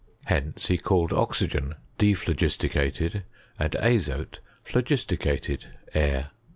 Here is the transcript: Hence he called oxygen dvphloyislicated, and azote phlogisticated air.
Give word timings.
Hence 0.25 0.65
he 0.65 0.79
called 0.79 1.13
oxygen 1.13 1.75
dvphloyislicated, 1.99 3.21
and 3.59 3.71
azote 3.75 4.39
phlogisticated 4.65 5.67
air. 5.93 6.31